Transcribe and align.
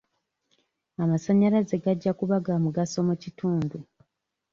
Amasannyalaze 1.03 1.75
gajja 1.83 2.11
kuba 2.19 2.35
ga 2.45 2.55
mugaso 2.63 2.97
mu 3.07 3.15
kitundu. 3.21 3.77